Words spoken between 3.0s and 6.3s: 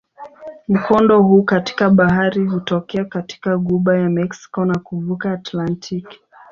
katika ghuba ya Meksiko na kuvuka Atlantiki.